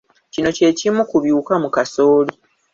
[0.33, 2.33] Kino kye kimu ku biwuka mu kasooli.